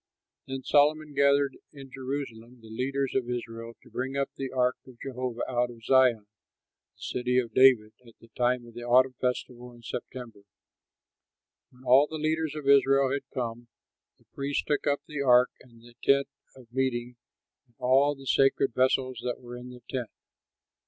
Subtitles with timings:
[0.47, 4.97] Then Solomon gathered in Jerusalem the leaders of Israel to bring up the ark of
[4.99, 6.25] Jehovah out of Zion,
[6.95, 10.41] the City of David, at the time of the autumn festival in September.
[11.69, 13.67] When all the leaders of Israel had come,
[14.17, 17.17] the priests took up the ark and the tent of meeting
[17.67, 20.09] and all the sacred vessels that were in the tent.